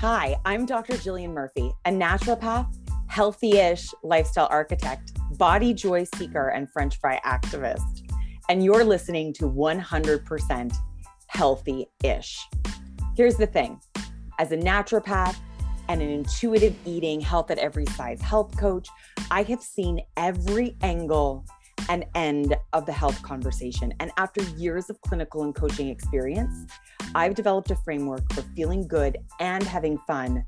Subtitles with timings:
[0.00, 0.92] Hi, I'm Dr.
[0.92, 2.72] Jillian Murphy, a naturopath,
[3.08, 8.08] healthy ish lifestyle architect, body joy seeker, and French fry activist.
[8.48, 10.76] And you're listening to 100%
[11.26, 12.38] healthy ish.
[13.16, 13.80] Here's the thing
[14.38, 15.36] as a naturopath
[15.88, 18.88] and an intuitive eating, health at every size health coach,
[19.32, 21.44] I have seen every angle
[21.88, 23.92] and end of the health conversation.
[23.98, 26.70] And after years of clinical and coaching experience,
[27.14, 30.44] I've developed a framework for feeling good and having fun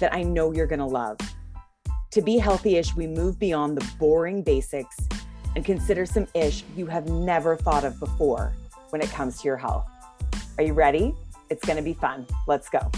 [0.00, 1.18] that I know you're going to love.
[2.12, 4.96] To be healthy ish, we move beyond the boring basics
[5.54, 8.54] and consider some ish you have never thought of before
[8.90, 9.86] when it comes to your health.
[10.58, 11.14] Are you ready?
[11.50, 12.26] It's going to be fun.
[12.46, 12.90] Let's go.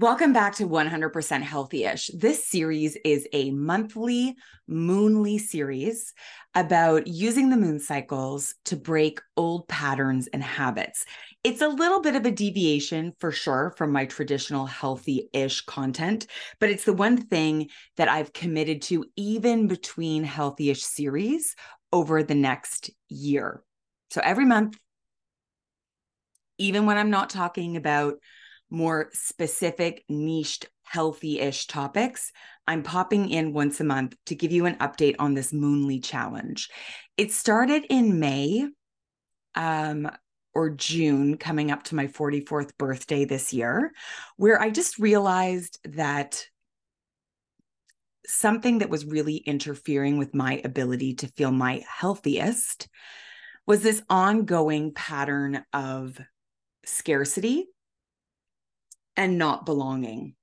[0.00, 2.12] Welcome back to 100% Healthy-ish.
[2.14, 4.36] This series is a monthly
[4.68, 6.14] moonly series
[6.54, 11.04] about using the moon cycles to break old patterns and habits.
[11.42, 16.28] It's a little bit of a deviation for sure from my traditional healthy-ish content,
[16.60, 21.56] but it's the one thing that I've committed to even between healthy-ish series
[21.92, 23.64] over the next year.
[24.10, 24.78] So every month
[26.58, 28.14] even when I'm not talking about
[28.70, 32.32] more specific, niched, healthy ish topics,
[32.66, 36.68] I'm popping in once a month to give you an update on this Moonly Challenge.
[37.16, 38.68] It started in May
[39.54, 40.10] um,
[40.54, 43.92] or June, coming up to my 44th birthday this year,
[44.36, 46.44] where I just realized that
[48.26, 52.88] something that was really interfering with my ability to feel my healthiest
[53.66, 56.20] was this ongoing pattern of
[56.84, 57.66] scarcity
[59.18, 60.34] and not belonging.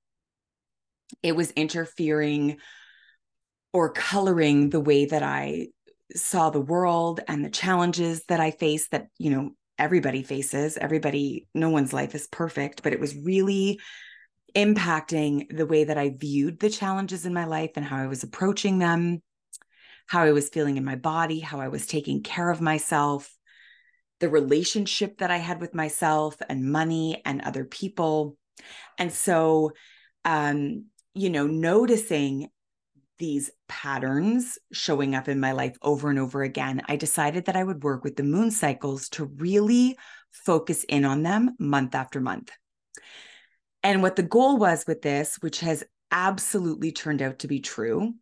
[1.22, 2.58] It was interfering
[3.72, 5.68] or coloring the way that I
[6.14, 10.76] saw the world and the challenges that I faced that, you know, everybody faces.
[10.76, 13.80] Everybody, no one's life is perfect, but it was really
[14.54, 18.22] impacting the way that I viewed the challenges in my life and how I was
[18.22, 19.22] approaching them,
[20.06, 23.34] how I was feeling in my body, how I was taking care of myself,
[24.20, 28.36] the relationship that I had with myself and money and other people.
[28.98, 29.72] And so,
[30.24, 32.48] um, you know, noticing
[33.18, 37.64] these patterns showing up in my life over and over again, I decided that I
[37.64, 39.96] would work with the moon cycles to really
[40.30, 42.50] focus in on them month after month.
[43.82, 48.14] And what the goal was with this, which has absolutely turned out to be true,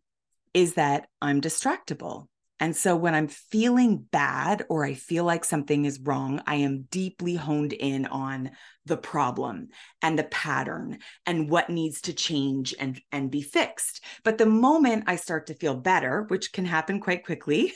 [0.53, 2.27] is that I'm distractible.
[2.59, 6.87] And so when I'm feeling bad or I feel like something is wrong, I am
[6.89, 8.51] deeply honed in on
[8.85, 9.69] the problem
[10.01, 14.03] and the pattern and what needs to change and, and be fixed.
[14.23, 17.73] But the moment I start to feel better, which can happen quite quickly,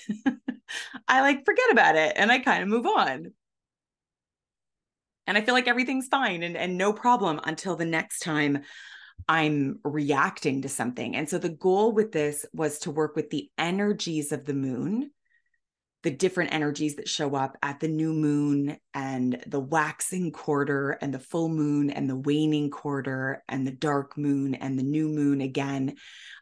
[1.07, 3.33] I like forget about it and I kind of move on.
[5.27, 8.63] And I feel like everything's fine and, and no problem until the next time
[9.27, 11.15] I'm reacting to something.
[11.15, 15.11] And so the goal with this was to work with the energies of the moon,
[16.03, 21.13] the different energies that show up at the new moon and the waxing quarter and
[21.13, 25.41] the full moon and the waning quarter and the dark moon and the new moon
[25.41, 25.95] again.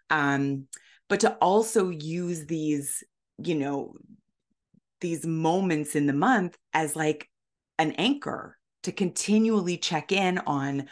[0.10, 0.68] Um,
[1.10, 3.04] but to also use these,
[3.38, 3.96] you know,
[5.02, 7.30] these moments in the month as like
[7.80, 10.88] an anchor to continually check in on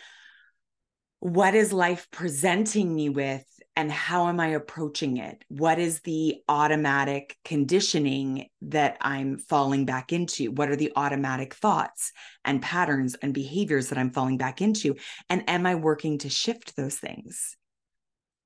[1.26, 3.44] what is life presenting me with
[3.76, 5.44] and how am I approaching it?
[5.48, 10.52] What is the automatic conditioning that I'm falling back into?
[10.52, 12.12] What are the automatic thoughts
[12.46, 14.98] and patterns and behaviors that I'm falling back into?
[15.28, 17.58] And am I working to shift those things?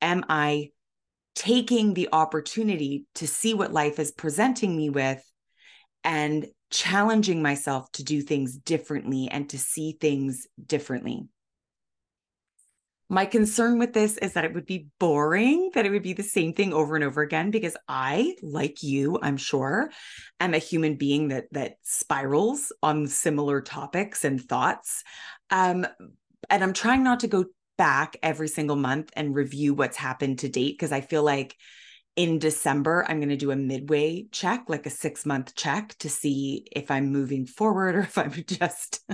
[0.01, 0.69] Am I
[1.35, 5.21] taking the opportunity to see what life is presenting me with
[6.05, 11.27] and challenging myself to do things differently and to see things differently?
[13.11, 16.21] My concern with this is that it would be boring, that it would be the
[16.21, 19.89] same thing over and over again because I, like you, I'm sure,
[20.39, 25.03] am a human being that that spirals on similar topics and thoughts.
[25.49, 25.87] Um,
[26.51, 27.45] and I'm trying not to go
[27.79, 31.55] back every single month and review what's happened to date because I feel like
[32.19, 36.09] in December, I'm going to do a midway check, like a six month check to
[36.09, 39.09] see if I'm moving forward or if I'm just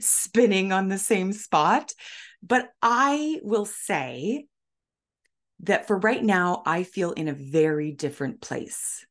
[0.00, 1.92] spinning on the same spot.
[2.42, 4.46] But I will say
[5.60, 9.06] that for right now, I feel in a very different place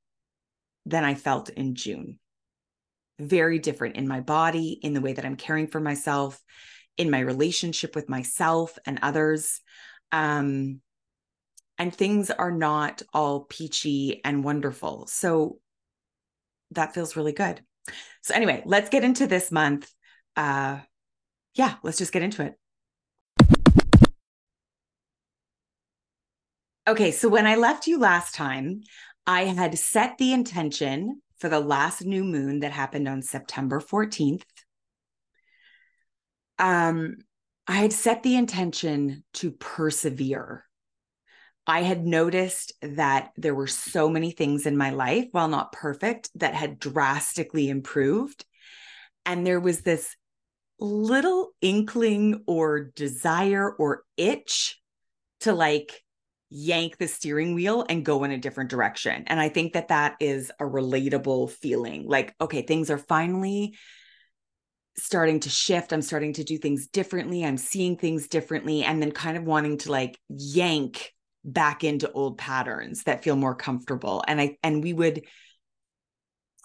[0.85, 2.19] than I felt in June.
[3.17, 6.37] Very different in my body, in the way that I'm caring for myself,
[6.97, 9.61] in my relationship with myself and others.
[10.11, 10.81] Um,
[11.77, 15.07] and things are not all peachy and wonderful.
[15.07, 15.59] So
[16.71, 17.61] that feels really good.
[18.21, 19.89] So, anyway, let's get into this month.
[20.35, 20.79] Uh,
[21.53, 22.55] yeah, let's just get into it.
[26.87, 28.81] Okay, so when I left you last time,
[29.25, 34.43] I had set the intention for the last new moon that happened on September 14th.
[36.59, 37.17] Um,
[37.67, 40.66] I had set the intention to persevere.
[41.67, 46.29] I had noticed that there were so many things in my life, while not perfect,
[46.35, 48.45] that had drastically improved.
[49.25, 50.15] And there was this
[50.79, 54.79] little inkling or desire or itch
[55.41, 56.01] to like
[56.49, 59.25] yank the steering wheel and go in a different direction.
[59.27, 63.75] And I think that that is a relatable feeling like, okay, things are finally
[64.97, 65.91] starting to shift.
[65.91, 67.43] I'm starting to do things differently.
[67.43, 68.83] I'm seeing things differently.
[68.83, 71.11] And then kind of wanting to like yank
[71.47, 74.23] back into old patterns that feel more comfortable.
[74.27, 75.23] And I, and we would,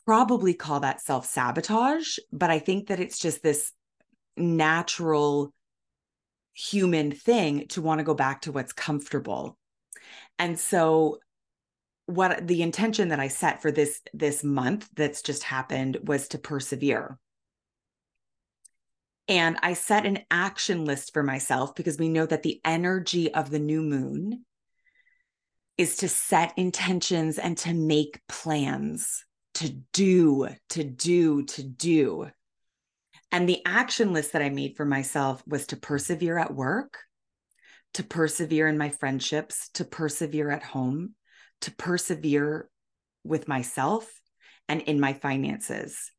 [0.04, 3.72] probably call that self sabotage, but I think that it's just this
[4.36, 5.52] natural
[6.54, 9.56] human thing to want to go back to what's comfortable.
[10.38, 11.18] And so
[12.06, 16.38] what the intention that I set for this this month that's just happened was to
[16.38, 17.18] persevere.
[19.28, 23.50] And I set an action list for myself because we know that the energy of
[23.50, 24.44] the new moon
[25.78, 29.24] is to set intentions and to make plans,
[29.54, 32.30] to do, to do, to do.
[33.30, 36.98] And the action list that I made for myself was to persevere at work,
[37.94, 41.14] to persevere in my friendships, to persevere at home,
[41.62, 42.68] to persevere
[43.24, 44.10] with myself
[44.68, 46.10] and in my finances.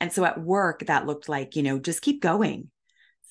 [0.00, 2.70] And so at work, that looked like, you know, just keep going,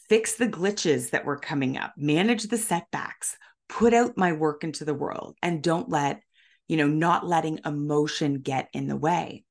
[0.07, 3.38] fix the glitches that were coming up, manage the setbacks,
[3.71, 6.21] put out my work into the world, and don't let,
[6.68, 9.45] you know, not letting emotion get in the way.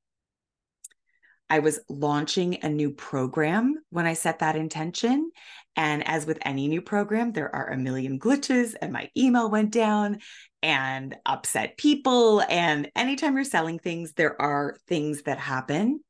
[1.48, 5.30] I was launching a new program when I set that intention.
[5.74, 9.72] And as with any new program, there are a million glitches, and my email went
[9.72, 10.18] down
[10.62, 12.42] and upset people.
[12.42, 16.00] And anytime you're selling things, there are things that happen.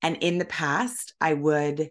[0.00, 1.90] And in the past, I would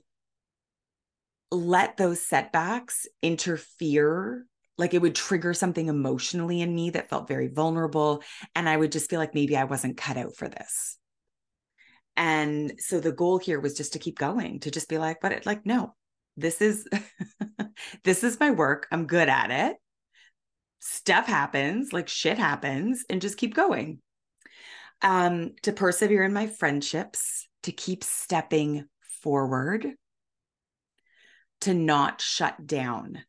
[1.51, 4.45] let those setbacks interfere
[4.78, 8.24] like it would trigger something emotionally in me that felt very vulnerable
[8.56, 10.98] and i would just feel like maybe i wasn't cut out for this
[12.16, 15.31] and so the goal here was just to keep going, to just be like, but
[15.31, 15.96] it like, no,
[16.38, 16.88] this is
[18.04, 18.88] this is my work.
[18.92, 19.78] I'm good at it.
[20.80, 24.00] Stuff happens, like shit happens, and just keep going.
[25.02, 28.86] Um, to persevere in my friendships, to keep stepping
[29.22, 29.88] forward,
[31.62, 33.24] to not shut down,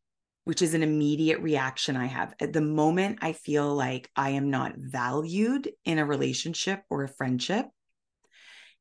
[0.45, 2.35] which is an immediate reaction I have.
[2.41, 7.09] At the moment I feel like I am not valued in a relationship or a
[7.09, 7.67] friendship,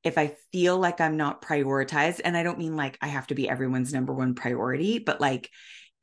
[0.03, 3.35] if I feel like I'm not prioritized, and I don't mean like I have to
[3.35, 5.49] be everyone's number one priority, but like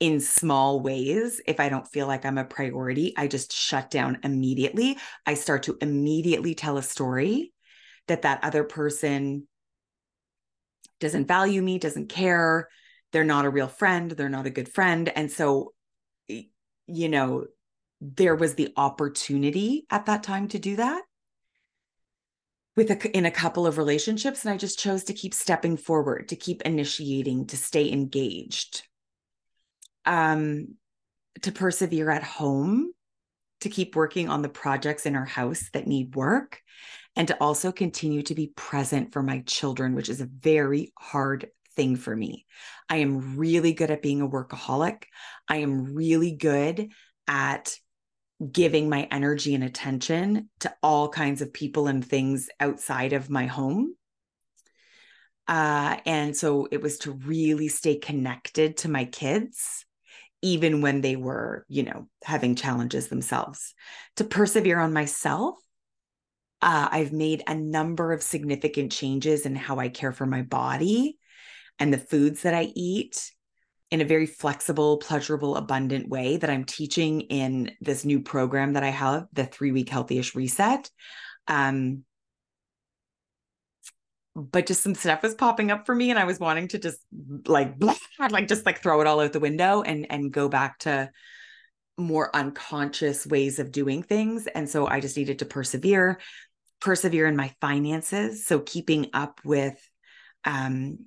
[0.00, 4.18] in small ways, if I don't feel like I'm a priority, I just shut down
[4.24, 4.96] immediately.
[5.26, 7.52] I start to immediately tell a story
[8.08, 9.46] that that other person
[11.00, 12.68] doesn't value me, doesn't care,
[13.12, 15.08] they're not a real friend, they're not a good friend.
[15.08, 15.72] And so,
[16.28, 17.46] you know,
[18.00, 21.02] there was the opportunity at that time to do that
[22.76, 26.28] with a, in a couple of relationships and i just chose to keep stepping forward
[26.28, 28.82] to keep initiating to stay engaged
[30.06, 30.68] um
[31.42, 32.90] to persevere at home
[33.60, 36.62] to keep working on the projects in our house that need work
[37.16, 41.48] and to also continue to be present for my children which is a very hard
[41.74, 42.46] thing for me
[42.88, 45.04] i am really good at being a workaholic
[45.48, 46.90] i am really good
[47.26, 47.76] at
[48.52, 53.46] giving my energy and attention to all kinds of people and things outside of my
[53.46, 53.94] home.
[55.46, 59.84] Uh, and so it was to really stay connected to my kids,
[60.42, 63.74] even when they were, you know, having challenges themselves,
[64.16, 65.56] to persevere on myself.
[66.62, 71.18] Uh, I've made a number of significant changes in how I care for my body
[71.80, 73.32] and the foods that I eat
[73.90, 78.84] in a very flexible, pleasurable, abundant way that I'm teaching in this new program that
[78.84, 80.88] I have, the three week healthyish reset.
[81.48, 82.04] Um,
[84.36, 87.00] but just some stuff was popping up for me, and I was wanting to just
[87.46, 87.96] like, blah,
[88.30, 91.10] like just like throw it all out the window and and go back to
[91.98, 94.46] more unconscious ways of doing things.
[94.46, 96.20] And so I just needed to persevere,
[96.80, 98.46] persevere in my finances.
[98.46, 99.76] So keeping up with
[100.44, 101.06] um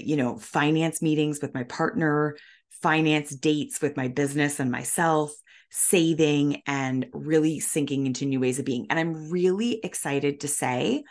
[0.00, 2.36] you know, finance meetings with my partner,
[2.82, 5.32] finance dates with my business and myself,
[5.70, 8.86] saving and really sinking into new ways of being.
[8.90, 11.04] And I'm really excited to say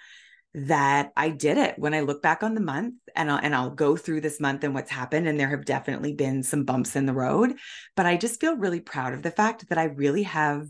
[0.54, 3.72] that I did it when I look back on the month and I'll, and I'll
[3.72, 5.28] go through this month and what's happened.
[5.28, 7.56] And there have definitely been some bumps in the road,
[7.96, 10.68] but I just feel really proud of the fact that I really have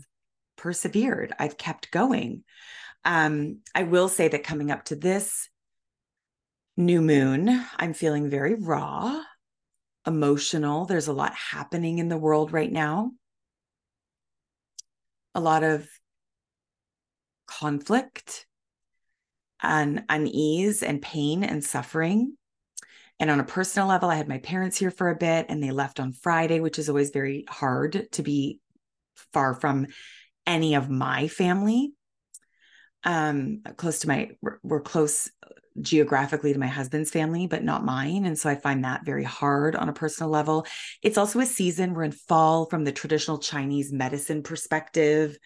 [0.56, 1.34] persevered.
[1.38, 2.44] I've kept going.
[3.04, 5.50] Um, I will say that coming up to this
[6.76, 9.22] new moon, I'm feeling very raw,
[10.06, 10.86] emotional.
[10.86, 13.12] There's a lot happening in the world right now.
[15.34, 15.88] A lot of
[17.46, 18.46] conflict
[19.62, 22.36] and unease and pain and suffering.
[23.20, 25.70] And on a personal level, I had my parents here for a bit and they
[25.70, 28.60] left on Friday, which is always very hard to be
[29.32, 29.86] far from
[30.46, 31.92] any of my family.
[33.04, 34.30] Um, close to my,
[34.62, 35.30] we're, close
[35.80, 38.26] geographically to my husband's family, but not mine.
[38.26, 40.66] And so I find that very hard on a personal level.
[41.02, 45.36] It's also a season we're in fall from the traditional Chinese medicine perspective.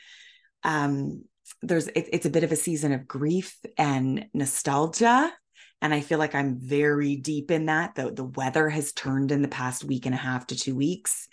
[0.65, 1.25] Um,
[1.63, 5.33] there's it, it's a bit of a season of grief and nostalgia
[5.81, 9.43] and i feel like i'm very deep in that the, the weather has turned in
[9.43, 11.29] the past week and a half to two weeks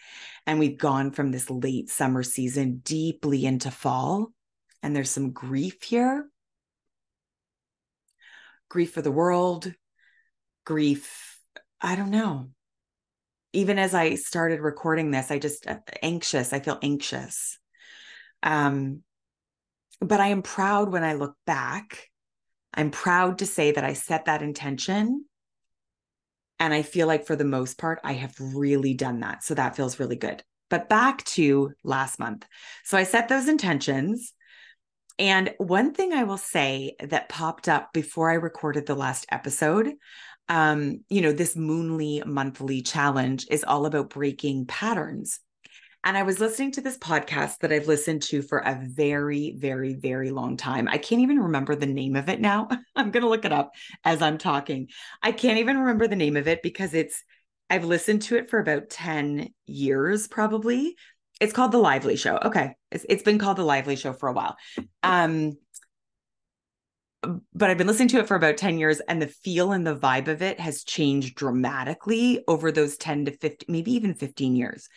[0.47, 4.31] and we've gone from this late summer season deeply into fall
[4.81, 6.29] and there's some grief here
[8.69, 9.71] grief for the world
[10.65, 11.39] grief
[11.81, 12.49] i don't know
[13.53, 17.59] even as i started recording this i just uh, anxious i feel anxious
[18.43, 19.01] um
[20.01, 22.09] but I am proud when I look back.
[22.73, 25.25] I'm proud to say that I set that intention.
[26.59, 29.43] And I feel like for the most part, I have really done that.
[29.43, 30.43] So that feels really good.
[30.69, 32.45] But back to last month.
[32.83, 34.33] So I set those intentions.
[35.17, 39.93] And one thing I will say that popped up before I recorded the last episode,
[40.49, 45.39] um, you know, this Moonly monthly challenge is all about breaking patterns.
[46.03, 49.95] And I was listening to this podcast that I've listened to for a very, very,
[49.95, 50.87] very long time.
[50.87, 52.67] I can't even remember the name of it now.
[52.95, 53.71] I'm going to look it up
[54.03, 54.89] as I'm talking.
[55.23, 57.23] I can't even remember the name of it because it's,
[57.71, 60.95] I've listened to it for about 10 years probably.
[61.41, 62.37] It's called The Lively Show.
[62.37, 62.75] Okay.
[62.91, 64.55] It's, it's been called The Lively Show for a while.
[65.03, 65.57] Um,
[67.53, 69.95] but I've been listening to it for about 10 years and the feel and the
[69.95, 74.87] vibe of it has changed dramatically over those 10 to 15, maybe even 15 years.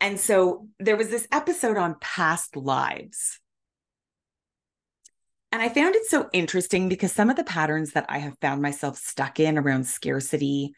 [0.00, 3.38] And so there was this episode on past lives.
[5.52, 8.62] And I found it so interesting because some of the patterns that I have found
[8.62, 10.74] myself stuck in around scarcity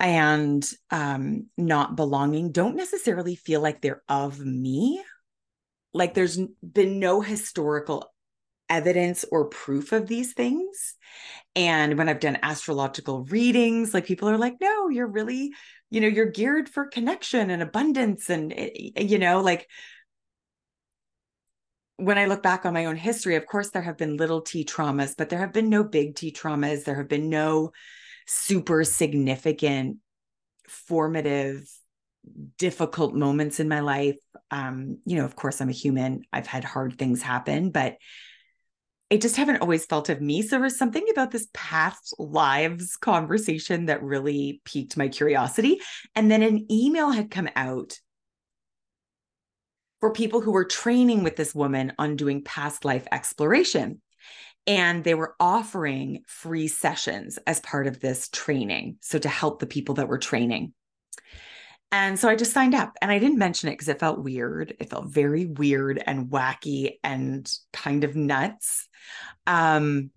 [0.00, 5.02] and um, not belonging don't necessarily feel like they're of me.
[5.92, 8.12] Like there's been no historical
[8.68, 10.94] evidence or proof of these things.
[11.56, 15.52] And when I've done astrological readings, like people are like, no, you're really
[15.92, 19.66] you know you're geared for connection and abundance and eh, eh, you know like
[21.96, 24.64] when I look back on my own history, of course, there have been little t
[24.64, 26.84] traumas, but there have been no big t traumas.
[26.84, 27.72] There have been no
[28.30, 29.96] super significant,
[30.68, 31.68] formative,
[32.58, 34.18] difficult moments in my life.
[34.52, 36.22] Um, you know, of course, I'm a human.
[36.32, 37.96] I've had hard things happen, but
[39.10, 40.42] I just haven't always felt of me.
[40.42, 45.80] So there's something about this past lives conversation that really piqued my curiosity.
[46.14, 47.98] And then an email had come out
[49.98, 54.00] for people who were training with this woman on doing past life exploration.
[54.66, 58.96] And they were offering free sessions as part of this training.
[59.00, 60.74] So to help the people that were training.
[61.92, 64.76] And so I just signed up and I didn't mention it because it felt weird.
[64.78, 68.86] It felt very weird and wacky and kind of nuts.
[69.46, 70.10] Um,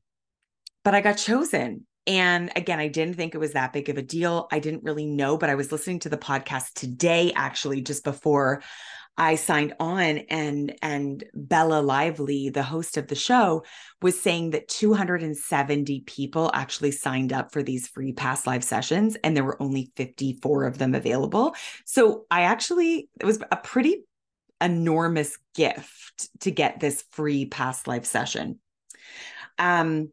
[0.84, 1.88] but I got chosen.
[2.06, 4.48] And again, I didn't think it was that big of a deal.
[4.52, 8.62] I didn't really know, but I was listening to the podcast today, actually, just before
[9.18, 13.64] I signed on and and Bella Lively, the host of the show,
[14.02, 19.36] was saying that 270 people actually signed up for these free past live sessions and
[19.38, 21.56] there were only 54 of them available.
[21.86, 24.04] So I actually it was a pretty
[24.60, 28.60] enormous gift to get this free past life session.
[29.60, 30.10] Um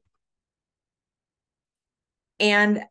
[2.39, 2.83] and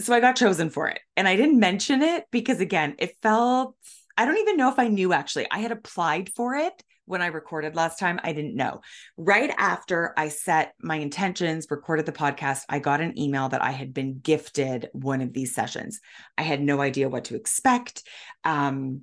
[0.00, 1.00] so I got chosen for it.
[1.16, 3.74] And I didn't mention it because again, it felt
[4.18, 5.46] I don't even know if I knew actually.
[5.48, 8.18] I had applied for it when I recorded last time.
[8.24, 8.80] I didn't know.
[9.16, 13.70] Right after I set my intentions, recorded the podcast, I got an email that I
[13.70, 16.00] had been gifted one of these sessions.
[16.36, 18.02] I had no idea what to expect.
[18.42, 19.02] Um,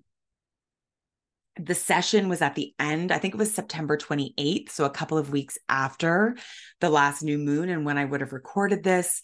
[1.58, 4.70] the session was at the end, I think it was September 28th.
[4.70, 6.36] So a couple of weeks after
[6.82, 9.22] the last new moon and when I would have recorded this.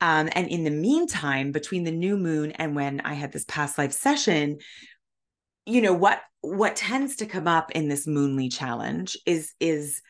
[0.00, 3.78] Um, and in the meantime, between the new moon and when I had this past
[3.78, 4.58] life session,
[5.68, 10.00] you know what what tends to come up in this moonly challenge is is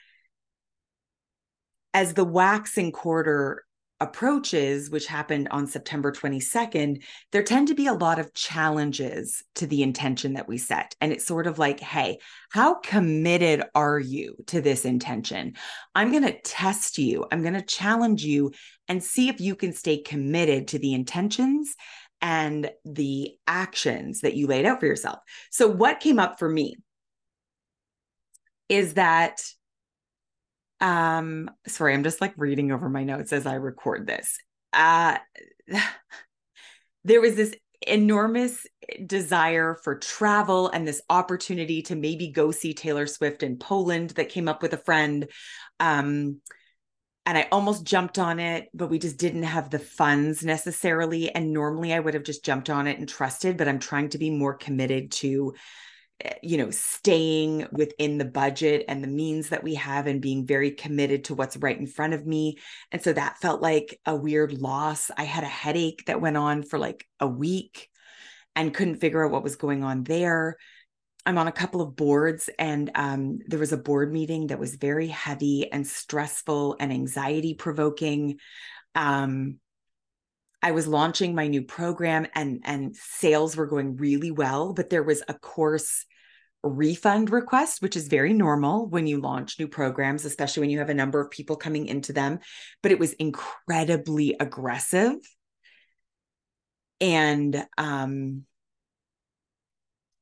[1.94, 3.64] as the waxing quarter
[4.00, 9.66] approaches, which happened on September 22nd, there tend to be a lot of challenges to
[9.66, 10.94] the intention that we set.
[11.00, 12.18] And it's sort of like, hey,
[12.50, 15.54] how committed are you to this intention?
[15.96, 18.52] I'm going to test you, I'm going to challenge you
[18.86, 21.74] and see if you can stay committed to the intentions
[22.20, 25.18] and the actions that you laid out for yourself.
[25.50, 26.76] So, what came up for me
[28.68, 29.42] is that
[30.80, 34.38] um sorry i'm just like reading over my notes as i record this
[34.72, 35.16] uh
[37.04, 37.54] there was this
[37.86, 38.66] enormous
[39.06, 44.28] desire for travel and this opportunity to maybe go see taylor swift in poland that
[44.28, 45.28] came up with a friend
[45.80, 46.40] um
[47.28, 51.32] and I almost jumped on it, but we just didn't have the funds necessarily.
[51.32, 54.18] And normally I would have just jumped on it and trusted, but I'm trying to
[54.18, 55.54] be more committed to
[56.20, 60.44] Eh, you know staying within the budget and the means that we have and being
[60.46, 62.58] very committed to what's right in front of me.
[62.90, 65.10] And so that felt like a weird loss.
[65.16, 67.88] I had a headache that went on for like a week
[68.56, 70.56] and couldn't figure out what was going on there
[71.28, 74.74] i'm on a couple of boards and um, there was a board meeting that was
[74.74, 78.38] very heavy and stressful and anxiety provoking
[78.94, 79.60] um,
[80.62, 85.04] I was launching my new program and and sales were going really well, but there
[85.04, 86.04] was a course
[86.64, 90.90] refund request, which is very normal when you launch new programs, especially when you have
[90.90, 92.40] a number of people coming into them.
[92.82, 95.14] But it was incredibly aggressive.
[97.00, 98.44] And um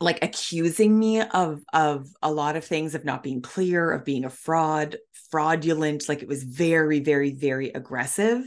[0.01, 4.25] like accusing me of of a lot of things of not being clear of being
[4.25, 4.97] a fraud
[5.31, 8.43] fraudulent like it was very very very aggressive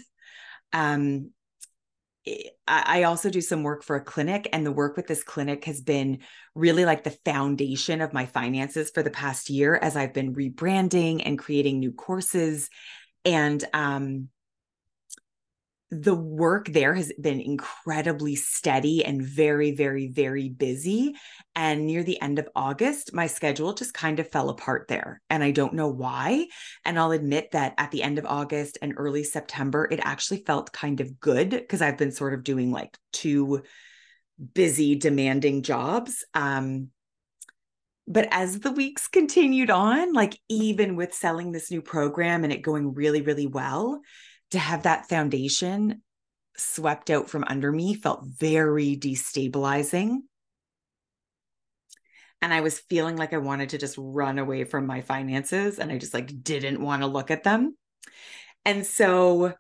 [0.74, 1.32] um
[2.68, 5.82] I also do some work for a clinic, and the work with this clinic has
[5.82, 6.20] been
[6.54, 11.24] really like the foundation of my finances for the past year as I've been rebranding
[11.26, 12.70] and creating new courses.
[13.26, 14.30] And um,
[15.92, 21.16] the work there has been incredibly steady and very, very, very busy.
[21.56, 25.20] And near the end of August, my schedule just kind of fell apart there.
[25.32, 26.48] And I don't know why.
[26.86, 30.72] And I'll admit that at the end of August and early September, it actually felt
[30.72, 33.64] kind of good because I've been sort of doing like two
[34.54, 36.24] busy, demanding jobs.
[36.36, 36.90] Um,
[38.08, 42.62] but as the weeks continued on, like even with selling this new program and it
[42.62, 44.02] going really, really well,
[44.52, 46.02] to have that foundation
[46.58, 50.18] swept out from under me felt very destabilizing.
[52.42, 55.92] And I was feeling like I wanted to just run away from my finances and
[55.92, 57.76] I just like didn't want to look at them.
[58.66, 59.54] And so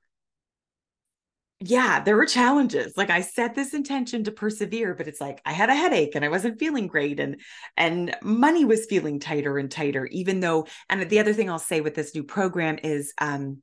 [1.62, 2.96] yeah, there were challenges.
[2.96, 6.24] Like I set this intention to persevere, but it's like I had a headache and
[6.24, 7.42] I wasn't feeling great and
[7.76, 11.82] and money was feeling tighter and tighter even though and the other thing I'll say
[11.82, 13.62] with this new program is um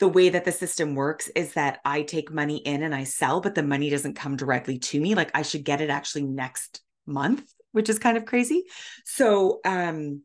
[0.00, 3.40] the way that the system works is that I take money in and I sell,
[3.40, 5.14] but the money doesn't come directly to me.
[5.14, 8.64] Like I should get it actually next month, which is kind of crazy.
[9.04, 10.22] So, um,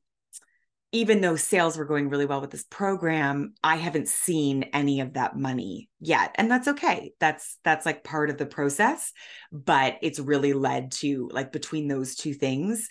[0.92, 5.16] even though sales were going really well with this program, I haven't seen any of
[5.16, 6.34] that money yet.
[6.36, 7.12] And that's okay.
[7.20, 9.12] That's that's like part of the process,
[9.52, 12.88] but it's really led to like between those two things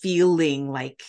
[0.00, 1.02] feeling like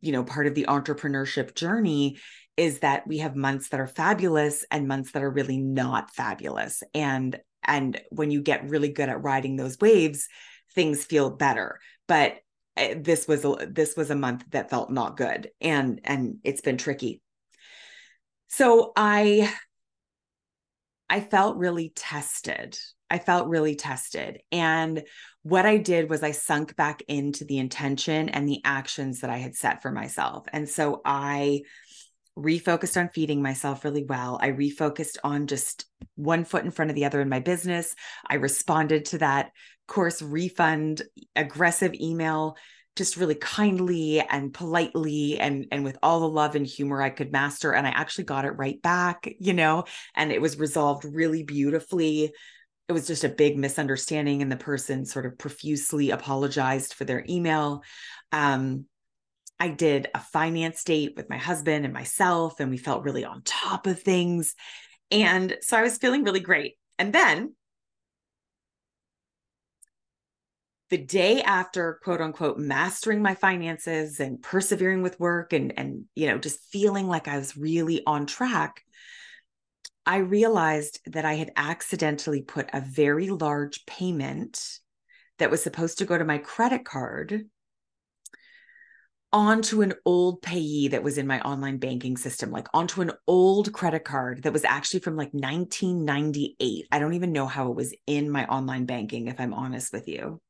[0.00, 2.18] you know part of the entrepreneurship journey
[2.56, 6.82] is that we have months that are fabulous and months that are really not fabulous.
[6.94, 10.28] And and when you get really good at riding those waves
[10.74, 11.80] things feel better.
[12.08, 12.36] But
[12.76, 16.60] eh, this was a this was a month that felt not good and and it's
[16.60, 17.20] been tricky.
[18.48, 19.52] So i
[21.08, 22.78] i felt really tested.
[23.10, 24.40] I felt really tested.
[24.50, 25.02] And
[25.42, 29.38] what i did was i sunk back into the intention and the actions that i
[29.38, 30.46] had set for myself.
[30.52, 31.62] And so i
[32.38, 34.38] refocused on feeding myself really well.
[34.40, 37.94] I refocused on just one foot in front of the other in my business.
[38.26, 39.50] I responded to that
[39.86, 41.02] course refund
[41.36, 42.56] aggressive email
[42.96, 47.32] just really kindly and politely and and with all the love and humor I could
[47.32, 51.42] master and I actually got it right back, you know, and it was resolved really
[51.42, 52.32] beautifully.
[52.88, 57.24] It was just a big misunderstanding and the person sort of profusely apologized for their
[57.28, 57.82] email.
[58.30, 58.86] Um
[59.62, 63.42] I did a finance date with my husband and myself, and we felt really on
[63.44, 64.56] top of things.
[65.12, 66.74] And so I was feeling really great.
[66.98, 67.54] And then
[70.90, 76.26] the day after quote unquote mastering my finances and persevering with work and and you
[76.26, 78.82] know just feeling like I was really on track
[80.04, 84.80] I realized that I had accidentally put a very large payment
[85.38, 87.44] that was supposed to go to my credit card
[89.32, 93.72] onto an old payee that was in my online banking system, like onto an old
[93.72, 96.86] credit card that was actually from like 1998.
[96.92, 100.06] I don't even know how it was in my online banking, if I'm honest with
[100.08, 100.40] you.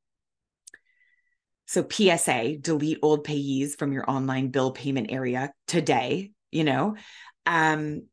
[1.67, 6.97] So, PSA, delete old payees from your online bill payment area today, you know.
[7.47, 8.09] Um,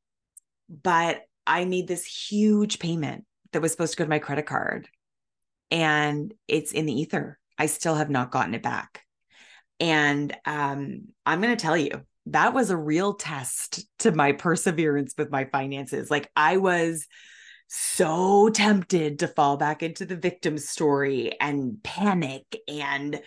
[0.69, 4.88] but I made this huge payment that was supposed to go to my credit card
[5.71, 7.39] and it's in the ether.
[7.58, 9.03] I still have not gotten it back.
[9.79, 15.13] And um, I'm going to tell you, that was a real test to my perseverance
[15.17, 16.11] with my finances.
[16.11, 17.07] Like I was
[17.67, 23.21] so tempted to fall back into the victim story and panic and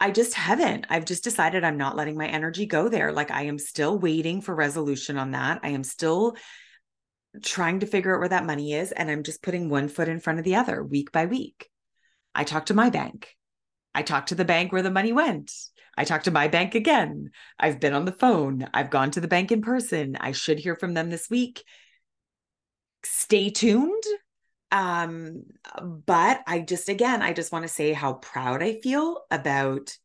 [0.00, 0.86] I just haven't.
[0.88, 3.10] I've just decided I'm not letting my energy go there.
[3.10, 5.60] Like I am still waiting for resolution on that.
[5.64, 6.36] I am still
[7.42, 10.20] trying to figure out where that money is and I'm just putting one foot in
[10.20, 11.68] front of the other week by week.
[12.34, 13.34] I talked to my bank.
[13.94, 15.52] I talked to the bank where the money went.
[15.96, 17.30] I talked to my bank again.
[17.58, 18.68] I've been on the phone.
[18.72, 20.16] I've gone to the bank in person.
[20.20, 21.64] I should hear from them this week.
[23.02, 24.04] Stay tuned.
[24.70, 25.44] Um,
[25.82, 29.96] but I just, again, I just want to say how proud I feel about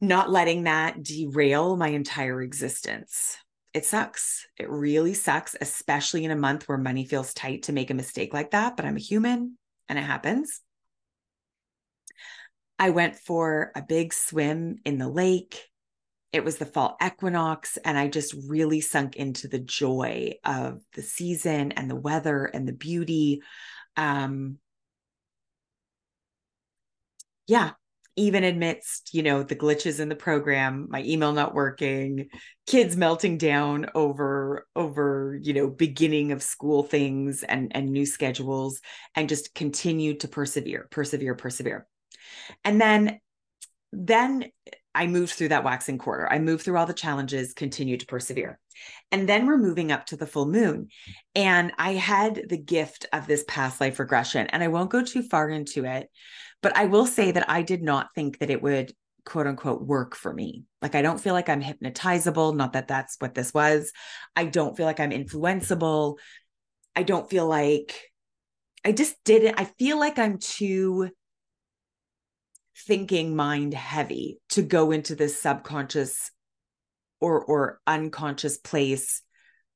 [0.00, 3.36] not letting that derail my entire existence.
[3.74, 4.46] It sucks.
[4.58, 8.32] It really sucks, especially in a month where money feels tight to make a mistake
[8.32, 8.76] like that.
[8.76, 10.60] But I'm a human and it happens.
[12.82, 15.68] I went for a big swim in the lake.
[16.32, 21.02] It was the fall equinox, and I just really sunk into the joy of the
[21.02, 23.42] season and the weather and the beauty.
[23.96, 24.58] Um,
[27.46, 27.70] yeah,
[28.16, 32.28] even amidst you know the glitches in the program my email not working
[32.66, 38.80] kids melting down over over you know beginning of school things and and new schedules
[39.14, 41.86] and just continued to persevere persevere persevere
[42.64, 43.20] and then
[43.92, 44.46] then
[44.94, 46.30] I moved through that waxing quarter.
[46.30, 48.58] I moved through all the challenges, continued to persevere.
[49.10, 50.88] And then we're moving up to the full moon.
[51.34, 54.46] And I had the gift of this past life regression.
[54.48, 56.10] And I won't go too far into it,
[56.62, 58.92] but I will say that I did not think that it would
[59.24, 60.64] quote unquote work for me.
[60.80, 62.54] Like, I don't feel like I'm hypnotizable.
[62.54, 63.92] Not that that's what this was.
[64.36, 66.16] I don't feel like I'm influenceable.
[66.94, 68.10] I don't feel like
[68.84, 69.58] I just didn't.
[69.58, 71.10] I feel like I'm too
[72.76, 76.30] thinking mind heavy to go into this subconscious
[77.20, 79.22] or or unconscious place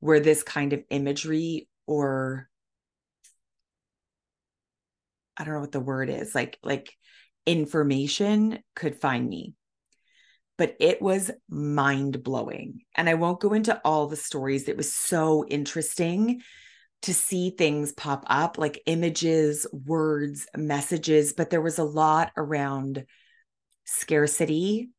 [0.01, 2.49] where this kind of imagery or
[5.37, 6.93] I don't know what the word is like like
[7.47, 9.55] information could find me.
[10.59, 14.69] But it was mind blowing and I won't go into all the stories.
[14.69, 16.41] It was so interesting
[17.07, 23.07] to see things pop up like images, words, messages, but there was a lot around
[23.85, 24.91] scarcity,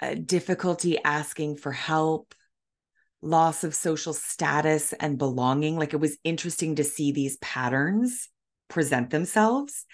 [0.00, 2.34] uh, difficulty asking for help,
[3.22, 5.78] loss of social status and belonging.
[5.78, 8.28] Like it was interesting to see these patterns
[8.68, 9.86] present themselves.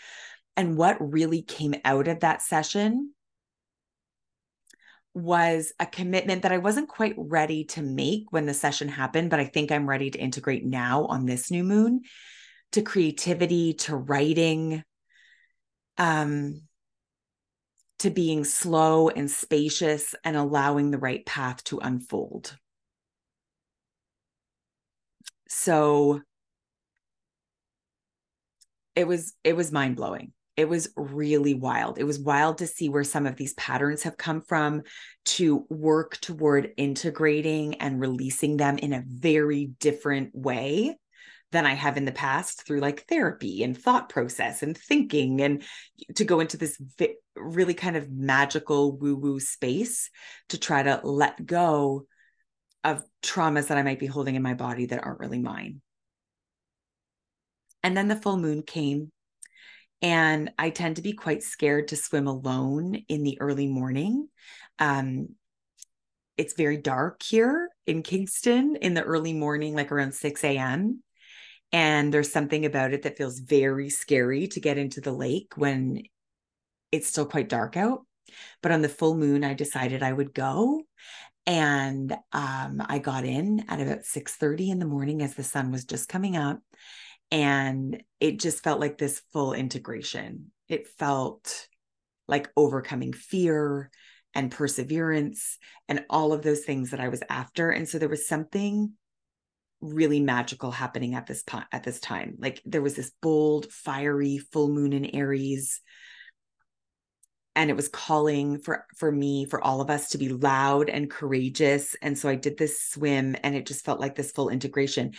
[0.57, 3.13] And what really came out of that session
[5.19, 9.41] was a commitment that I wasn't quite ready to make when the session happened, but
[9.41, 12.03] I think I'm ready to integrate now on this new moon
[12.73, 14.83] to creativity, to writing,
[15.97, 16.63] um,
[17.99, 22.57] to being slow and spacious and allowing the right path to unfold.
[25.49, 26.21] So
[28.95, 32.01] it was it was mind blowing it was really wild.
[32.01, 34.83] It was wild to see where some of these patterns have come from
[35.27, 40.99] to work toward integrating and releasing them in a very different way
[41.53, 45.63] than I have in the past through like therapy and thought process and thinking and
[46.17, 50.11] to go into this vi- really kind of magical woo woo space
[50.49, 52.07] to try to let go
[52.83, 55.83] of traumas that I might be holding in my body that aren't really mine.
[57.85, 59.13] And then the full moon came
[60.03, 64.29] and I tend to be quite scared to swim alone in the early morning.
[64.79, 65.31] Um,
[66.37, 71.03] it's very dark here in Kingston in the early morning, like around 6 a.m.
[71.73, 76.03] And there's something about it that feels very scary to get into the lake when
[76.93, 78.07] it's still quite dark out.
[78.63, 80.83] But on the full moon, I decided I would go.
[81.45, 85.73] And um, I got in at about 6 30 in the morning as the sun
[85.73, 86.61] was just coming up
[87.31, 90.51] and it just felt like this full integration.
[90.69, 91.69] It felt
[92.27, 93.91] like overcoming fear
[94.35, 97.71] and perseverance and all of those things that I was after.
[97.71, 98.93] And so there was something
[99.81, 102.37] really magical happening at this at this time.
[102.39, 105.81] Like there was this bold, fiery full moon in Aries.
[107.57, 111.11] and it was calling for for me for all of us to be loud and
[111.11, 115.13] courageous and so i did this swim and it just felt like this full integration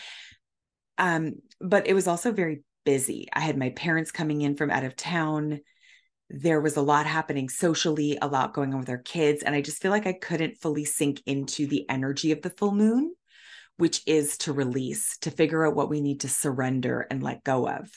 [0.99, 3.27] um but it was also very busy.
[3.33, 5.59] I had my parents coming in from out of town.
[6.29, 9.61] There was a lot happening socially a lot going on with our kids and i
[9.61, 13.15] just feel like i couldn't fully sink into the energy of the full moon
[13.77, 17.67] which is to release to figure out what we need to surrender and let go
[17.67, 17.89] of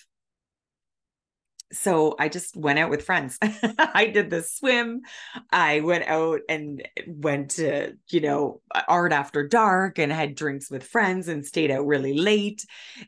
[1.73, 3.39] so I just went out with friends.
[3.79, 5.03] I did the swim.
[5.51, 10.85] I went out and went to, you know, art after dark and had drinks with
[10.85, 12.65] friends and stayed out really late.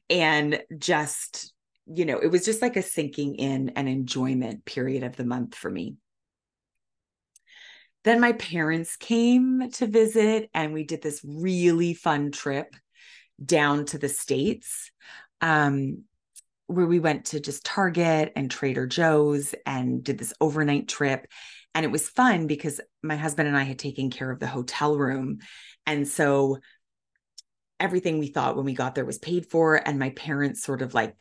[0.09, 1.53] And just,
[1.87, 5.55] you know, it was just like a sinking in and enjoyment period of the month
[5.55, 5.96] for me.
[8.05, 12.74] Then my parents came to visit and we did this really fun trip
[13.44, 14.90] down to the States.
[15.40, 16.05] Um,
[16.66, 21.27] where we went to just Target and Trader Joe's and did this overnight trip.
[21.74, 24.96] And it was fun because my husband and I had taken care of the hotel
[24.96, 25.38] room.
[25.87, 26.59] And so
[27.81, 29.74] everything we thought when we got there was paid for.
[29.77, 31.16] And my parents sort of like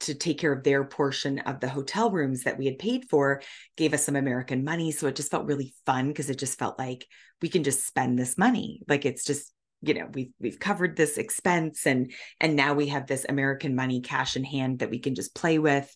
[0.00, 3.42] to take care of their portion of the hotel rooms that we had paid for
[3.76, 4.92] gave us some American money.
[4.92, 7.06] So it just felt really fun because it just felt like
[7.42, 8.82] we can just spend this money.
[8.88, 9.52] Like it's just
[9.82, 14.00] you know we've we've covered this expense and and now we have this american money
[14.00, 15.94] cash in hand that we can just play with.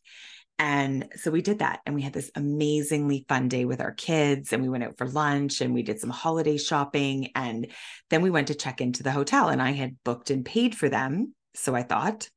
[0.59, 1.81] And so we did that.
[1.85, 5.09] And we had this amazingly fun day with our kids and we went out for
[5.09, 7.31] lunch and we did some holiday shopping.
[7.35, 7.73] And
[8.09, 10.89] then we went to check into the hotel and i had booked and paid for
[10.89, 11.35] them.
[11.55, 12.29] So i thought.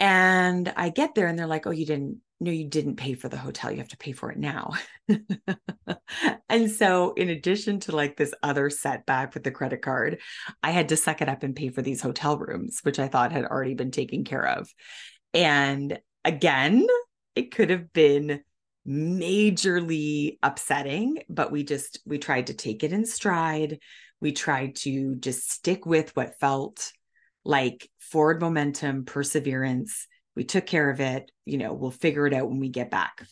[0.00, 3.28] And i get there and they're like oh you didn't no, you didn't pay for
[3.28, 3.70] the hotel.
[3.70, 4.74] You have to pay for it now.
[6.48, 10.20] and so, in addition to like this other setback with the credit card,
[10.62, 13.32] I had to suck it up and pay for these hotel rooms, which I thought
[13.32, 14.72] had already been taken care of.
[15.32, 16.86] And again,
[17.34, 18.42] it could have been
[18.86, 23.78] majorly upsetting, but we just, we tried to take it in stride.
[24.20, 26.92] We tried to just stick with what felt
[27.44, 32.48] like forward momentum, perseverance we took care of it you know we'll figure it out
[32.48, 33.26] when we get back.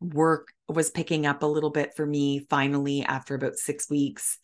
[0.00, 4.38] Work was picking up a little bit for me finally after about 6 weeks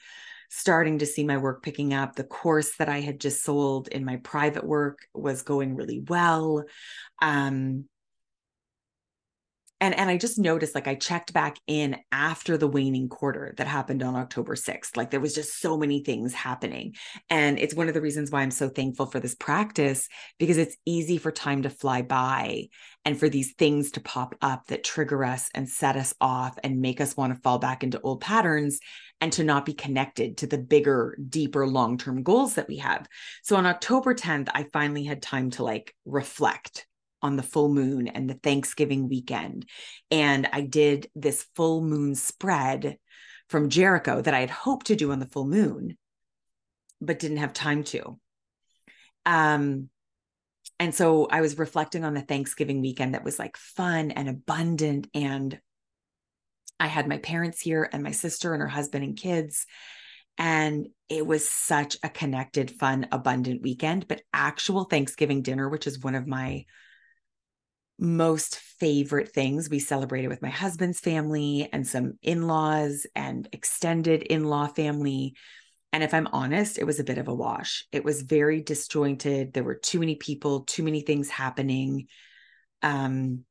[0.50, 2.16] starting to see my work picking up.
[2.16, 6.64] The course that i had just sold in my private work was going really well.
[7.22, 7.84] Um
[9.80, 13.66] and and i just noticed like i checked back in after the waning quarter that
[13.66, 16.94] happened on october 6th like there was just so many things happening.
[17.28, 20.76] And it's one of the reasons why i'm so thankful for this practice because it's
[20.84, 22.68] easy for time to fly by
[23.04, 26.80] and for these things to pop up that trigger us and set us off and
[26.80, 28.80] make us want to fall back into old patterns
[29.22, 33.06] and to not be connected to the bigger deeper long-term goals that we have.
[33.42, 36.86] So on october 10th i finally had time to like reflect
[37.22, 39.66] on the full moon and the Thanksgiving weekend.
[40.10, 42.98] And I did this full moon spread
[43.48, 45.96] from Jericho that I had hoped to do on the full moon,
[47.00, 48.18] but didn't have time to.
[49.26, 49.88] Um,
[50.78, 55.08] and so I was reflecting on the Thanksgiving weekend that was like fun and abundant.
[55.12, 55.60] And
[56.78, 59.66] I had my parents here and my sister and her husband and kids.
[60.38, 64.08] And it was such a connected, fun, abundant weekend.
[64.08, 66.64] But actual Thanksgiving dinner, which is one of my
[68.00, 74.66] most favorite things we celebrated with my husband's family and some in-laws and extended in-law
[74.68, 75.34] family.
[75.92, 77.84] And if i'm honest it was a bit of a wash.
[77.92, 79.52] It was very disjointed.
[79.52, 82.06] There were too many people too many things happening.
[82.82, 83.44] Um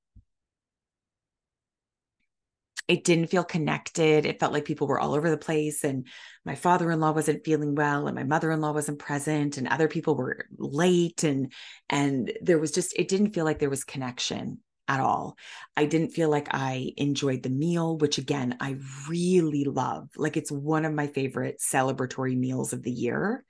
[2.89, 4.25] it didn't feel connected.
[4.25, 5.84] It felt like people were all over the place.
[5.84, 6.08] And
[6.43, 9.67] my father in law wasn't feeling well, and my mother in law wasn't present, and
[9.67, 11.23] other people were late.
[11.23, 11.54] And,
[11.88, 15.38] and there was just, it didn't feel like there was connection at all.
[15.78, 20.10] I didn't feel like I enjoyed the meal, which again, I really love.
[20.17, 23.45] Like it's one of my favorite celebratory meals of the year.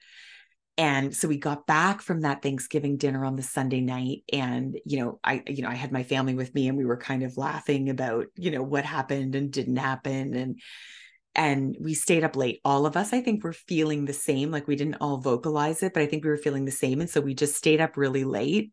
[0.79, 4.23] And so we got back from that Thanksgiving dinner on the Sunday night.
[4.31, 6.95] And, you know, I, you know, I had my family with me and we were
[6.95, 10.33] kind of laughing about, you know, what happened and didn't happen.
[10.33, 10.61] And,
[11.35, 12.61] and we stayed up late.
[12.63, 14.51] All of us, I think, were feeling the same.
[14.51, 17.01] Like we didn't all vocalize it, but I think we were feeling the same.
[17.01, 18.71] And so we just stayed up really late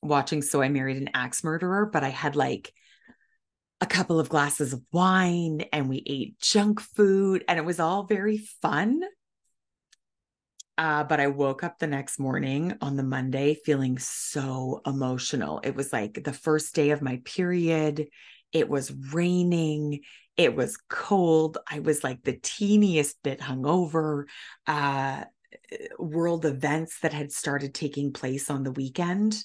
[0.00, 1.84] watching So I Married an Axe Murderer.
[1.84, 2.72] But I had like
[3.82, 8.04] a couple of glasses of wine and we ate junk food and it was all
[8.04, 9.02] very fun.
[10.76, 15.60] Uh, but I woke up the next morning on the Monday feeling so emotional.
[15.62, 18.08] It was like the first day of my period.
[18.52, 20.00] It was raining.
[20.36, 21.58] It was cold.
[21.70, 24.24] I was like the teeniest bit hungover.
[24.66, 25.24] Uh,
[25.98, 29.44] world events that had started taking place on the weekend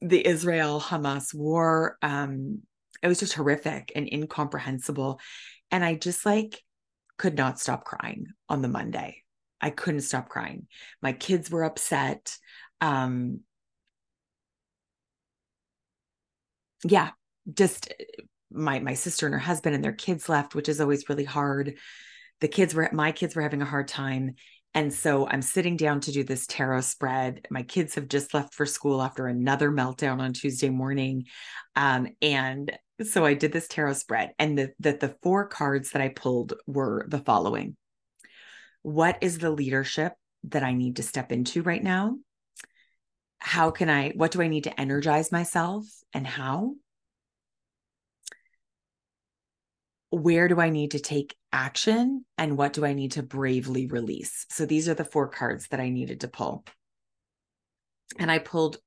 [0.00, 1.98] the Israel Hamas war.
[2.02, 2.62] Um,
[3.02, 5.20] it was just horrific and incomprehensible.
[5.70, 6.62] And I just like
[7.18, 9.22] could not stop crying on the Monday.
[9.60, 10.66] I couldn't stop crying.
[11.02, 12.36] My kids were upset.
[12.80, 13.40] Um,
[16.84, 17.10] yeah,
[17.52, 17.92] just
[18.50, 21.76] my my sister and her husband and their kids left, which is always really hard.
[22.40, 24.34] The kids were my kids were having a hard time.
[24.74, 27.46] And so I'm sitting down to do this tarot spread.
[27.50, 31.24] My kids have just left for school after another meltdown on Tuesday morning.
[31.76, 36.02] Um, and so I did this tarot spread, and the, the the four cards that
[36.02, 37.76] I pulled were the following:
[38.86, 40.12] What is the leadership
[40.44, 42.18] that I need to step into right now?
[43.40, 44.10] How can I?
[44.10, 46.76] What do I need to energize myself, and how?
[50.10, 54.46] Where do I need to take action, and what do I need to bravely release?
[54.50, 56.64] So these are the four cards that I needed to pull,
[58.20, 58.78] and I pulled.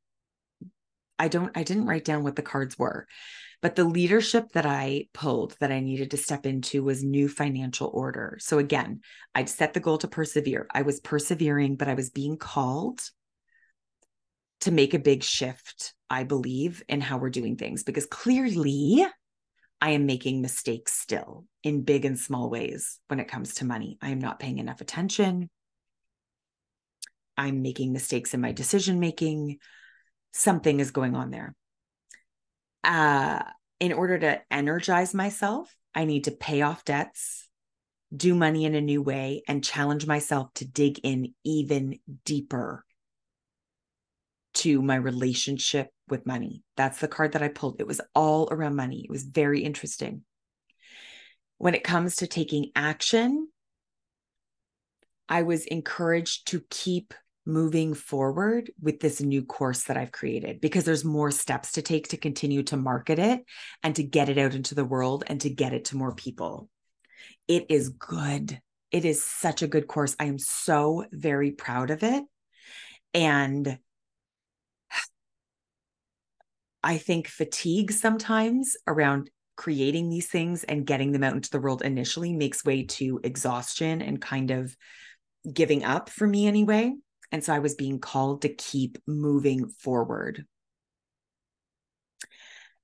[1.20, 1.52] I don't.
[1.58, 3.06] I didn't write down what the cards were
[3.62, 7.92] but the leadership that I pulled that I needed to step into was new financial
[7.94, 8.38] order.
[8.40, 9.02] So again,
[9.36, 10.68] I'd set the goal to persevere.
[10.74, 13.02] I was persevering, but I was being called
[14.62, 19.06] to make a big shift, I believe, in how we're doing things because clearly
[19.82, 23.98] I am making mistakes still in big and small ways when it comes to money.
[24.02, 25.50] I am not paying enough attention.
[27.38, 29.58] I'm making mistakes in my decision making.
[30.32, 31.56] Something is going on there
[32.84, 33.44] uh,
[33.80, 37.48] in order to energize myself, I need to pay off debts,
[38.16, 42.86] do money in a new way, and challenge myself to dig in even deeper
[44.56, 46.64] to my relationship with money.
[46.76, 47.80] That's the card that I pulled.
[47.80, 49.02] It was all around money.
[49.04, 50.24] It was very interesting.
[51.58, 53.48] When it comes to taking action,
[55.28, 57.14] I was encouraged to keep
[57.50, 62.10] moving forward with this new course that I've created because there's more steps to take
[62.10, 63.44] to continue to market it
[63.84, 66.70] and to get it out into the world and to get it to more people.
[67.48, 68.62] It is good.
[68.92, 70.16] It is such a good course.
[70.20, 72.24] I am so very proud of it.
[73.14, 73.80] And
[76.84, 81.82] I think fatigue sometimes around creating these things and getting them out into the world
[81.82, 84.76] initially makes way to exhaustion and kind of
[85.52, 86.94] giving up for me anyway.
[87.32, 90.46] And so I was being called to keep moving forward.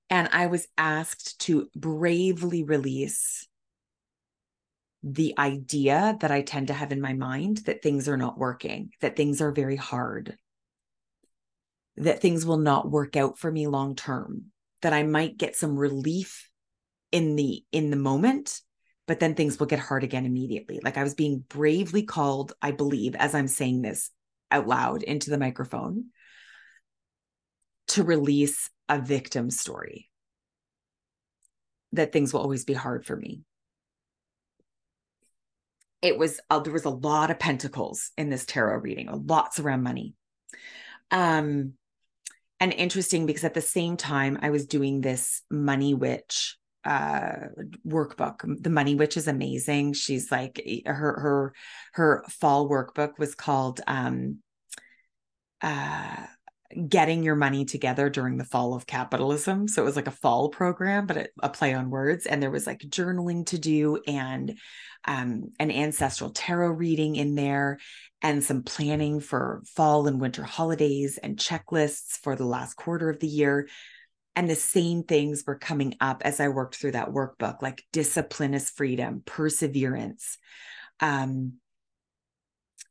[0.10, 3.48] And I was asked to bravely release
[5.02, 8.92] the idea that I tend to have in my mind that things are not working,
[9.02, 10.38] that things are very hard,
[11.98, 14.46] that things will not work out for me long term,
[14.82, 16.50] that I might get some relief
[17.12, 18.62] in the in the moment
[19.08, 22.72] but then things will get hard again immediately like i was being bravely called i
[22.72, 24.12] believe as i'm saying this
[24.52, 26.06] out loud into the microphone
[27.90, 30.10] to release a victim story
[31.94, 33.42] that things will always be hard for me.
[36.02, 39.84] It was uh, there was a lot of pentacles in this tarot reading lots around
[39.84, 40.14] money.
[41.12, 41.74] Um
[42.60, 47.48] and interesting because at the same time i was doing this money witch uh
[47.88, 48.42] workbook.
[48.62, 49.94] The money witch is amazing.
[49.94, 51.54] She's like her her
[51.94, 54.40] her fall workbook was called um
[55.62, 56.26] uh
[56.88, 59.68] getting your money together during the fall of capitalism.
[59.68, 62.26] So it was like a fall program but a play on words.
[62.26, 64.58] And there was like journaling to do and
[65.06, 67.80] um, an ancestral tarot reading in there
[68.22, 73.20] and some planning for fall and winter holidays and checklists for the last quarter of
[73.20, 73.68] the year
[74.36, 78.54] and the same things were coming up as I worked through that workbook, like discipline
[78.54, 80.38] is freedom, perseverance,
[81.00, 81.54] um,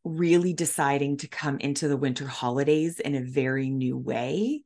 [0.05, 4.63] really deciding to come into the winter holidays in a very new way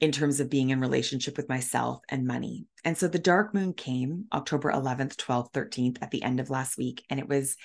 [0.00, 2.66] in terms of being in relationship with myself and money.
[2.84, 6.76] And so the dark moon came October 11th, 12th, 13th at the end of last
[6.76, 7.04] week.
[7.08, 7.56] And it was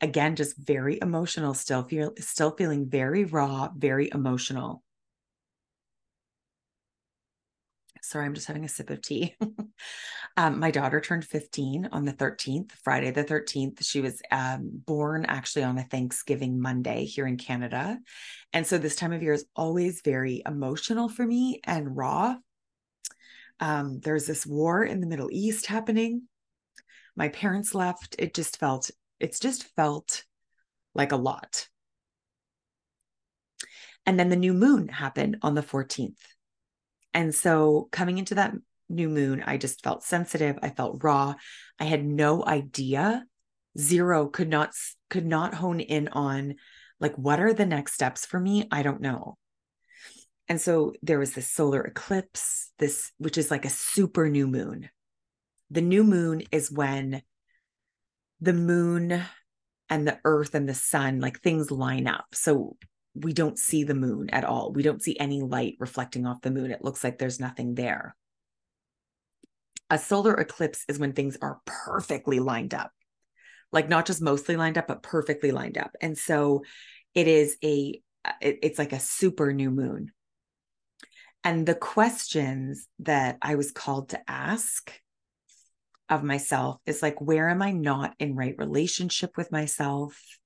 [0.00, 4.82] again just very emotional, still feel still feeling very raw, very emotional.
[8.02, 9.36] Sorry, I'm just having a sip of tea.
[10.36, 13.84] um, my daughter turned 15 on the 13th, Friday the 13th.
[13.84, 17.98] She was um, born actually on a Thanksgiving Monday here in Canada.
[18.52, 22.36] And so this time of year is always very emotional for me and raw.
[23.60, 26.22] Um, there's this war in the Middle East happening.
[27.16, 28.16] My parents left.
[28.18, 30.24] It just felt, it's just felt
[30.94, 31.68] like a lot.
[34.06, 36.16] And then the new moon happened on the 14th.
[37.14, 38.54] And so coming into that
[38.88, 40.58] new moon, I just felt sensitive.
[40.62, 41.34] I felt raw.
[41.78, 43.24] I had no idea.
[43.78, 44.72] Zero could not
[45.10, 46.56] could not hone in on
[47.00, 48.66] like what are the next steps for me?
[48.70, 49.36] I don't know.
[50.48, 54.88] And so there was this solar eclipse, this, which is like a super new moon.
[55.70, 57.22] The new moon is when
[58.40, 59.22] the moon
[59.90, 62.26] and the earth and the sun, like things line up.
[62.32, 62.76] So
[63.22, 64.72] we don't see the moon at all.
[64.72, 66.70] We don't see any light reflecting off the moon.
[66.70, 68.14] It looks like there's nothing there.
[69.90, 72.92] A solar eclipse is when things are perfectly lined up,
[73.72, 75.92] like not just mostly lined up, but perfectly lined up.
[76.00, 76.62] And so
[77.14, 78.00] it is a,
[78.40, 80.12] it, it's like a super new moon.
[81.44, 84.92] And the questions that I was called to ask
[86.10, 90.37] of myself is like, where am I not in right relationship with myself?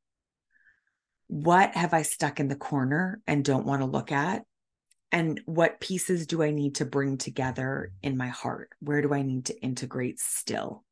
[1.33, 4.45] What have I stuck in the corner and don't want to look at?
[5.11, 8.69] And what pieces do I need to bring together in my heart?
[8.81, 10.85] Where do I need to integrate still?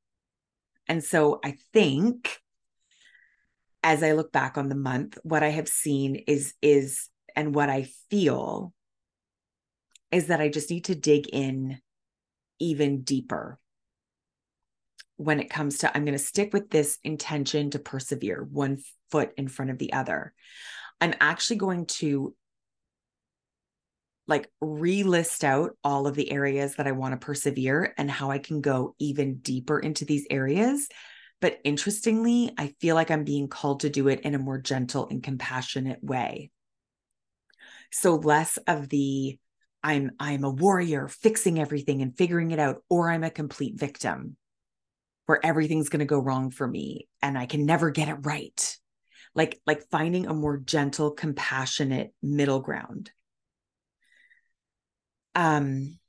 [0.89, 2.39] And so I think
[3.83, 7.69] as I look back on the month, what I have seen is, is, and what
[7.69, 8.73] I feel
[10.11, 11.83] is that I just need to dig in
[12.59, 13.59] even deeper
[15.21, 18.79] when it comes to I'm going to stick with this intention to persevere one
[19.11, 20.33] foot in front of the other.
[20.99, 22.35] I'm actually going to
[24.27, 28.39] like relist out all of the areas that I want to persevere and how I
[28.39, 30.89] can go even deeper into these areas.
[31.43, 35.07] But interestingly, I feel like I'm being called to do it in a more gentle
[35.11, 36.51] and compassionate way.
[37.93, 39.39] So less of the
[39.83, 44.39] I'm I'm a warrior fixing everything and figuring it out or I'm a complete victim
[45.31, 48.77] where everything's going to go wrong for me and I can never get it right.
[49.33, 53.13] Like like finding a more gentle, compassionate middle ground.
[55.37, 56.01] Um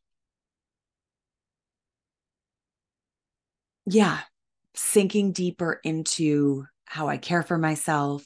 [3.85, 4.21] yeah,
[4.73, 8.25] sinking deeper into how I care for myself,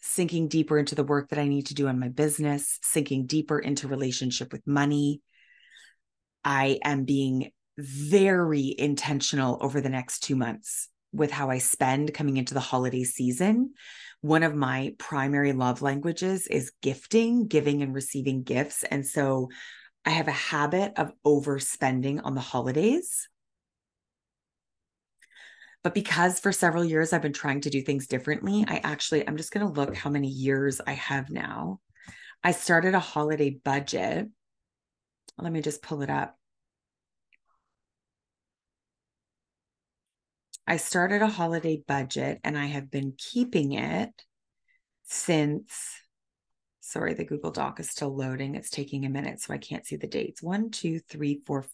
[0.00, 3.58] sinking deeper into the work that I need to do on my business, sinking deeper
[3.58, 5.20] into relationship with money.
[6.44, 12.36] I am being very intentional over the next two months with how I spend coming
[12.36, 13.74] into the holiday season.
[14.20, 18.82] One of my primary love languages is gifting, giving and receiving gifts.
[18.84, 19.50] And so
[20.04, 23.28] I have a habit of overspending on the holidays.
[25.82, 29.36] But because for several years I've been trying to do things differently, I actually, I'm
[29.36, 31.80] just going to look how many years I have now.
[32.42, 34.28] I started a holiday budget.
[35.38, 36.36] Let me just pull it up.
[40.66, 44.10] I started a holiday budget and I have been keeping it
[45.04, 46.00] since,
[46.80, 48.54] sorry, the Google Doc is still loading.
[48.54, 50.42] It's taking a minute, so I can't see the dates.
[50.42, 51.66] One, two, three, four,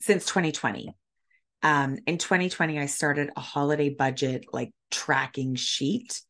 [0.00, 0.94] since 2020
[1.62, 6.20] um, in 2020 i started a holiday budget like tracking sheet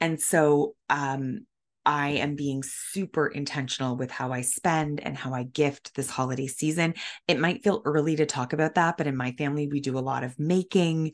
[0.00, 1.46] and so um,
[1.84, 6.46] i am being super intentional with how i spend and how i gift this holiday
[6.46, 6.94] season
[7.28, 10.00] it might feel early to talk about that but in my family we do a
[10.00, 11.12] lot of making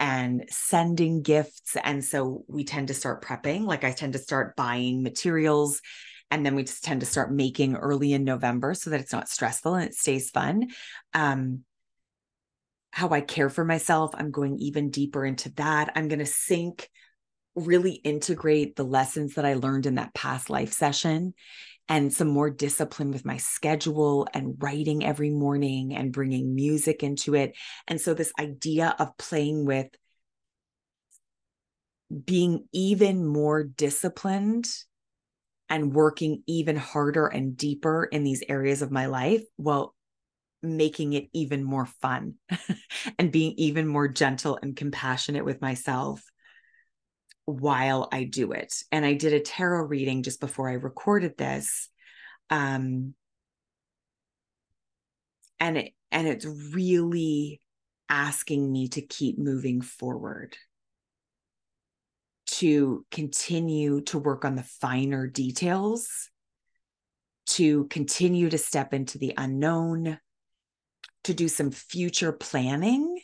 [0.00, 4.56] and sending gifts and so we tend to start prepping like i tend to start
[4.56, 5.80] buying materials
[6.30, 9.28] and then we just tend to start making early in november so that it's not
[9.28, 10.68] stressful and it stays fun
[11.14, 11.64] um,
[12.90, 14.12] how I care for myself.
[14.14, 15.92] I'm going even deeper into that.
[15.94, 16.88] I'm going to sink,
[17.60, 21.34] really integrate the lessons that I learned in that past life session
[21.88, 27.34] and some more discipline with my schedule and writing every morning and bringing music into
[27.34, 27.54] it.
[27.86, 29.88] And so, this idea of playing with
[32.24, 34.68] being even more disciplined
[35.68, 39.42] and working even harder and deeper in these areas of my life.
[39.58, 39.94] Well,
[40.62, 42.34] making it even more fun
[43.18, 46.22] and being even more gentle and compassionate with myself
[47.48, 48.74] while I do it.
[48.92, 51.88] And I did a tarot reading just before I recorded this.
[52.50, 53.14] Um,
[55.58, 57.60] and it and it's really
[58.10, 60.56] asking me to keep moving forward
[62.46, 66.30] to continue to work on the finer details
[67.46, 70.18] to continue to step into the unknown
[71.24, 73.20] to do some future planning.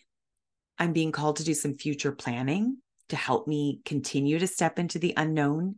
[0.78, 2.78] I'm being called to do some future planning
[3.08, 5.76] to help me continue to step into the unknown.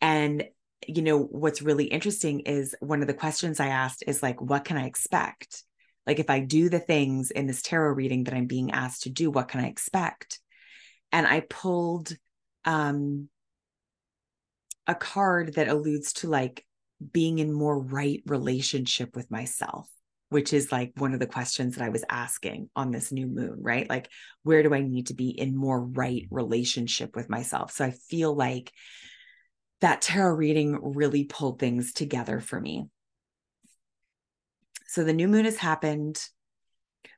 [0.00, 0.44] And,
[0.86, 4.64] you know, what's really interesting is one of the questions I asked is like, what
[4.64, 5.64] can I expect?
[6.06, 9.10] Like, if I do the things in this tarot reading that I'm being asked to
[9.10, 10.40] do, what can I expect?
[11.12, 12.12] And I pulled
[12.64, 13.28] um,
[14.86, 16.64] a card that alludes to like
[17.12, 19.88] being in more right relationship with myself
[20.32, 23.56] which is like one of the questions that I was asking on this new moon,
[23.60, 23.88] right?
[23.88, 24.08] Like,
[24.42, 27.72] where do I need to be in more right relationship with myself?
[27.72, 28.72] So I feel like
[29.82, 32.86] that tarot reading really pulled things together for me.
[34.86, 36.18] So the new moon has happened.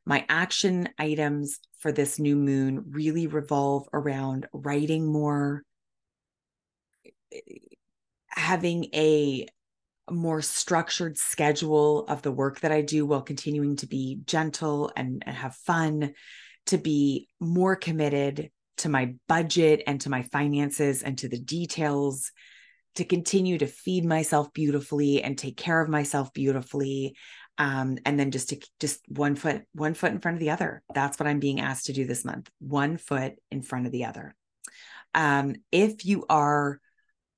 [0.04, 5.62] My action items for this new moon really revolve around writing more,
[7.32, 7.38] eh,
[8.28, 9.46] having a
[10.11, 15.22] more structured schedule of the work that I do while continuing to be gentle and,
[15.26, 16.14] and have fun,
[16.66, 22.32] to be more committed to my budget and to my finances and to the details,
[22.96, 27.16] to continue to feed myself beautifully and take care of myself beautifully.
[27.57, 30.82] Um, and then just to just one foot, one foot in front of the other.
[30.92, 32.50] That's what I'm being asked to do this month.
[32.59, 34.34] One foot in front of the other.
[35.14, 36.80] Um, if you are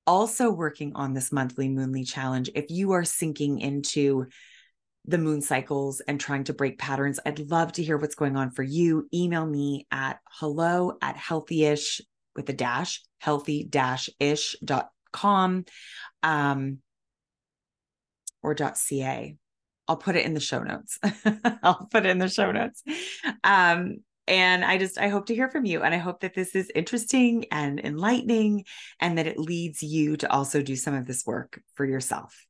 [0.07, 4.27] also working on this monthly moonly challenge, if you are sinking into
[5.07, 8.51] the moon cycles and trying to break patterns, I'd love to hear what's going on
[8.51, 9.09] for you.
[9.15, 12.01] Email me at hello at healthyish
[12.35, 15.65] with a dash, healthy dash ish dot com
[16.23, 16.79] um,
[18.43, 19.37] or dot ca.
[19.89, 20.99] I'll put it in the show notes.
[21.63, 22.83] I'll put it in the show notes.
[23.45, 23.99] Um,
[24.29, 25.83] and I just, I hope to hear from you.
[25.83, 28.65] And I hope that this is interesting and enlightening
[29.01, 32.46] and that it leads you to also do some of this work for yourself.